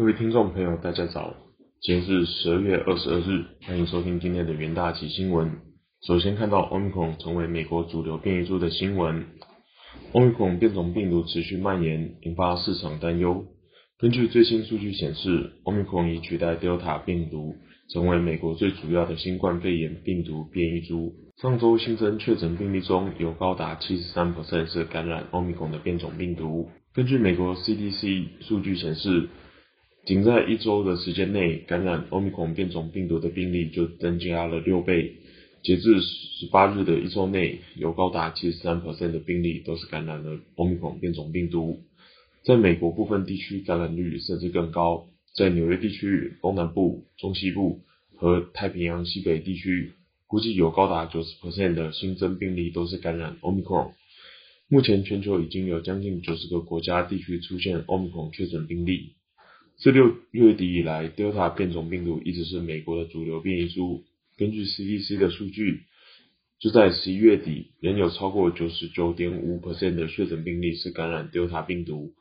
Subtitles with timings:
[0.00, 1.34] 各位听众朋友，大家早！
[1.82, 5.58] 今天是十二月二十二日，欢迎收听今天的元大旗新闻。
[6.06, 9.26] 首先看到 Omicron 成为美国主流变异株的新闻。
[10.14, 13.44] Omicron 变种病毒持续蔓延，引发市场担忧。
[13.98, 17.56] 根据最新数据显示，Omicron 已取代 Delta 病毒，
[17.90, 21.12] 成为美国最主要的新冠肺炎病毒变异株。
[21.42, 24.34] 上周新增确诊病例中有高达七十三
[24.66, 26.70] 是感染 Omicron 的变种病毒。
[26.94, 29.28] 根据美国 CDC 数据显示，
[30.06, 35.16] 仅在一周的时间内，感染 Omicron 变种病毒的病例就增加了六倍。
[35.62, 41.82] 截至十八日的一周内，有高达七十三的病例都是感染了 Omicron 变种病毒。
[42.44, 45.06] 在美国部分地区，感染率甚至更高。
[45.36, 47.82] 在纽约地区、东南部、中西部
[48.16, 49.92] 和太平洋西北地区，
[50.26, 53.90] 估计有高达九十的新增病例都是感染 Omicron。
[54.68, 59.12] 目前，全球已经有将近九十个国家地区出现 Omicron 确诊病例。
[59.82, 64.04] 自六月底以来，Delta 变种病毒一直是美国的主流变异株。
[64.36, 65.84] 根据 CDC 的数据，
[66.58, 72.12] 就在十一月底，仍有超过九十九点五 percent 的确诊病例是感染 Delta 病毒。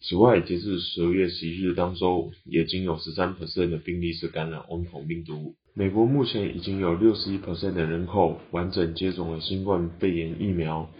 [0.00, 5.54] 此外，截至十二月十一日当周，也仅有十三 percent 的病例是感染 Omicron 病毒。
[5.74, 10.90] 美国目前已经有六十一 percent 的人口完整接种了新冠肺炎疫苗，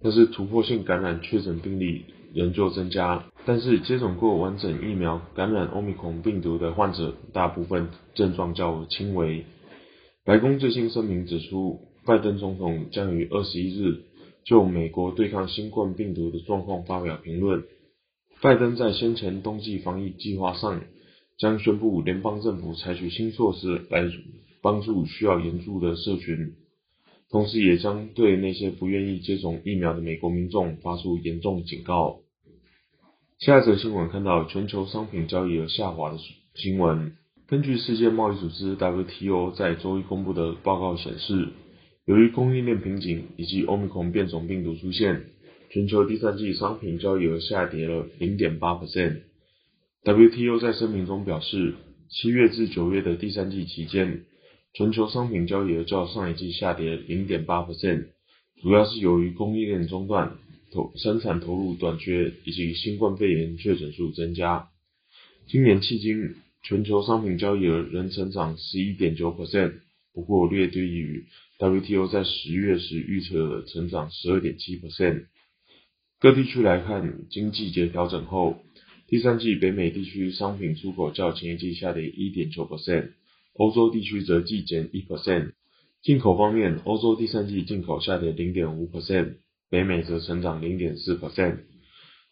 [0.00, 2.04] 但是突破性感染确诊病例。
[2.34, 9.44] 仍旧增加，但是接种过完整疫苗感染欧米孔病毒的患者，大部分症状较轻微。
[10.24, 14.02] 白宫最新声明指出，拜登总统将于二十一日
[14.44, 17.62] 就美国对抗新冠病毒的状况发表评论。
[18.42, 20.82] 拜登在先前冬季防疫计划上，
[21.38, 24.10] 将宣布联邦政府采取新措施来
[24.60, 26.54] 帮助需要援助的社群，
[27.30, 32.18] 同时也将对那些不愿意接种疫苗的美国民众发出严重警告。
[33.38, 36.16] 下一则新闻看到全球商品交易额下滑的
[36.54, 37.12] 新闻。
[37.46, 41.50] 根据世界贸易组织 WTO 在周一公布的报告显示，
[42.06, 45.26] 由于供应链瓶颈以及 Omicron 变种病毒出现，
[45.68, 49.20] 全球第三季商品交易额下跌了0.8%。
[50.02, 51.74] WTO 在声明中表示，
[52.08, 54.22] 七月至九月的第三季期间，
[54.72, 58.06] 全球商品交易额较上一季下跌0.8%，
[58.62, 60.38] 主要是由于供应链中断。
[60.96, 64.68] 生产投入短缺以及新冠肺炎确诊数增加，
[65.46, 69.74] 今年迄今全球商品交易额仍成长十一点九 percent，
[70.12, 71.26] 不过略低于
[71.58, 75.26] WTO 在十月时预测的成长十二点七 percent。
[76.18, 78.58] 各地区来看，经季节调整后，
[79.06, 83.12] 第三季北美地区商品出口较前一季下跌一点九 percent，
[83.54, 85.52] 欧洲地区则季减一 percent。
[86.02, 89.36] 进口方面，欧洲第三季进口下跌零点五 percent。
[89.76, 91.58] 北美则成长零点四 percent。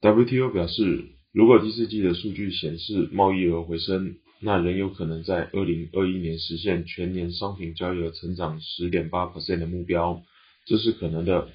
[0.00, 1.04] WTO 表示，
[1.34, 10.22] 如果第四季的数据显示贸易额回升，那仍有可能在二零二一年实现全年商品交易额成长十点八 percent 的目标。
[10.64, 11.50] 这是可能的，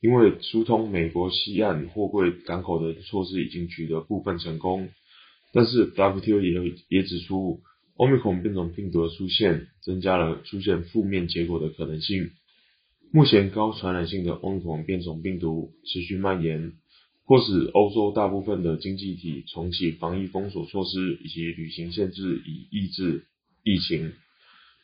[0.00, 4.88] 因为疏通美国西岸货柜港口的措施已经取得部分成功。
[5.52, 7.60] 但是 WTO 也也指出
[7.98, 12.30] ，Omicron 变种病毒的出现，增加了出现负面结果的可能性。
[13.16, 16.72] 目前高传染性的欧米孔变种病毒持续蔓延，
[17.24, 23.24] 迫使欧洲大部分的经济体重启防疫封锁措施以及旅行限制，以抑制
[23.64, 24.12] 疫情。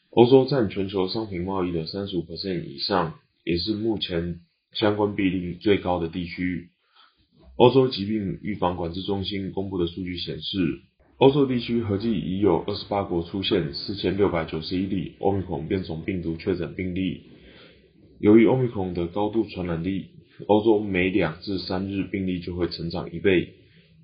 [0.08, 2.24] 欧洲占全球商品贸易的三十五
[2.66, 4.40] 以上，也是目前
[4.72, 6.70] 相关比例最高的地区。
[7.56, 10.80] 欧洲疾病预防管制中心公布的数据显示，
[11.18, 17.24] 欧洲地区合计已有二十八国出现四千六百九十一例欧米孔变种病毒确诊病例。
[18.22, 20.10] 由于欧米孔的高度传染力，
[20.46, 23.54] 欧洲每两至三日病例就会成长一倍。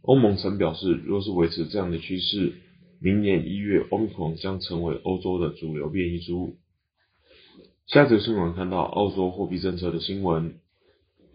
[0.02, 2.54] 欧盟曾表示，若是维持这样的趋势，
[3.00, 6.56] 明年一月欧米孔将成为欧洲的主流变异株。
[7.86, 10.54] 下则新闻看到澳洲货币政策的新闻。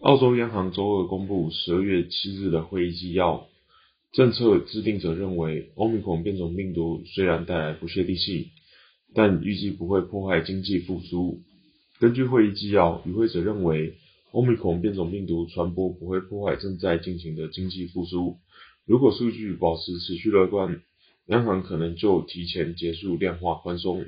[0.01, 3.47] 澳洲央行周二公布十二月七日的会议纪要，
[4.11, 8.47] 政策制定者认为，欧米孔变种病毒虽然带来不确定性，
[9.13, 11.39] 但预计不会破坏经济复苏。
[12.03, 13.93] 根据会议纪要，与会者认为，
[14.33, 18.39] 欧米孔变种病毒传播不会破坏正在进行的经济复苏。
[18.85, 20.81] 如果数据保持持续乐观，
[21.27, 24.03] 央行可能就提前结束量化宽松。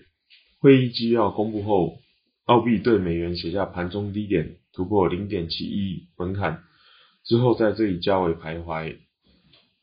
[0.59, 1.99] 会议纪要公布后，
[2.43, 6.63] 澳币对美元写下盘中低点，突破零点七一门槛，
[7.23, 8.97] 之后在这里价位徘徊。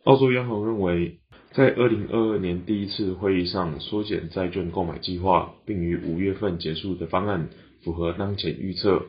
[0.04, 1.20] 澳洲央行认为，
[1.52, 7.48] 在二零二二年第一次会议上缩减债券购买计划，并于五月份结束的方案。
[7.82, 9.06] 符合当前预测，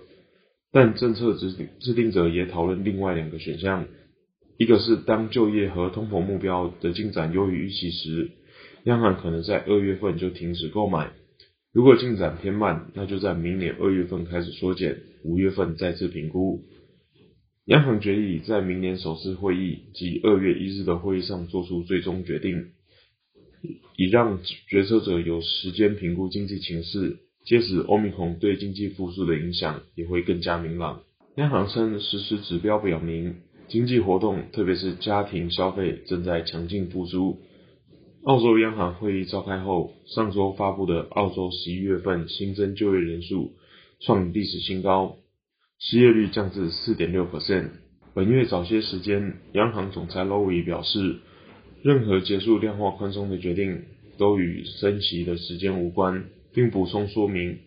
[0.72, 3.88] 但政策制定制定者也讨论另外两个选项，
[4.58, 8.32] 一个是当就业和通膨目标的进展优于预期时，
[8.86, 11.12] 央行可能在二月份就停止购买；
[11.72, 16.64] 如果进展偏慢，那就在明年二月份开始缩减，五月份再次评估。
[17.66, 22.72] 央行决议在明年首次会议及二月一日的会议上做出最终决定，
[23.96, 31.02] 以让决策者有时间评估经济情势，届时欧米孔对经济复苏的影响也会更加明朗。
[31.36, 33.36] 央行称，实时指标表明，
[33.68, 37.40] 经济活动，特别是家庭消费正在强劲复苏。
[38.24, 43.52] 澳洲央行会议召开后，上周发布的澳洲十一月份新增就业人数
[44.00, 45.18] 创历史新高。
[45.80, 47.72] 失业率降至四点六 percent。
[48.14, 51.18] 本月早些时间，央行总裁 Lowy 表示，
[51.82, 53.84] 任何结束量化宽松的决定
[54.18, 57.60] 都与升息的时间无关，并补充说明，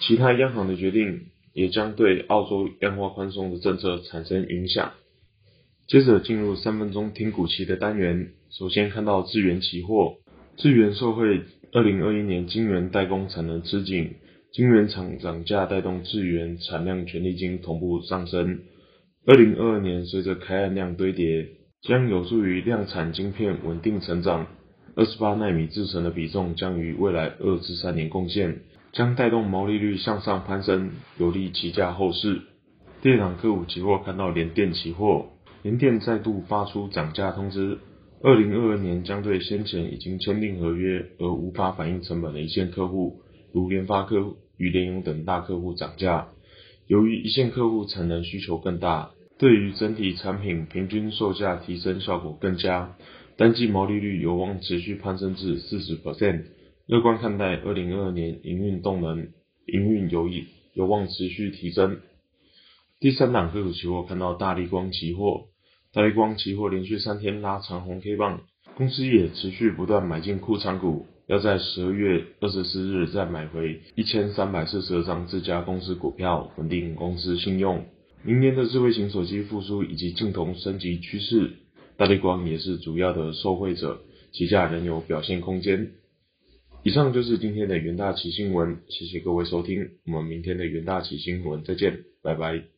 [0.00, 4.92] 其他央行的决定也将对澳洲量化宽松的政策产生影响。
[5.86, 10.16] 接着进入三分钟听股期的单元，首先看到智源期货，
[10.56, 11.42] 智源受惠
[11.72, 14.14] 二零二一年晶圆代工产能吃紧。
[14.52, 18.60] 晶圆厂涨价带动智源产量权利金同步上升。
[19.26, 21.46] 二零二二年随着开案量堆叠，
[21.82, 24.46] 将有助于量产晶片稳定成长。
[24.96, 28.62] 二十八纳米制程的比重将于未来二至三年贡献，
[28.92, 32.40] 将带动毛利率向上攀升，有利期价后市。
[33.02, 35.26] 电档客户期货看到联电期货，
[35.60, 37.76] 联电再度发出涨价通知。
[38.22, 43.20] 二零二二年将对先前已经签订合约而无法反映成本的一线客户，
[43.52, 44.36] 如联发科。
[44.56, 46.28] 与联咏等大客户涨价，
[46.86, 52.96] 由于一线客户产能需求更大，对于整体产品平均售价提升效果更佳，
[53.36, 56.44] 单季毛利率有望持续攀升至四十 percent。
[56.86, 59.28] 乐观看待二零二二年营运动能，
[59.66, 61.98] 营运有意有望持续提升。
[62.98, 65.48] 第三档个股期货看到大力光期货，
[65.92, 68.40] 大力光期货连续三天拉长红 K 棒，
[68.74, 71.06] 公司也持续不断买进库藏股。
[71.26, 77.84] 要在十二月二十四日再买回一千三百四十二张这家公司股票，稳定公司信用。
[78.26, 81.52] 明年的智慧型手机复苏以及镜头升级趋势，
[81.96, 84.02] 大力光也是主要的受惠者，
[84.32, 85.92] 旗下仍有表现空间。
[86.82, 92.75] 以上就是今天的元大旗新闻，谢谢各位收听，我们明天的元大旗新闻再见，拜拜。